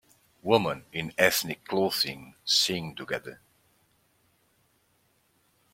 Women 0.41 0.85
in 0.91 1.13
ethnic 1.15 1.63
clothing 1.65 2.33
sing 2.43 2.95
together. 2.95 3.39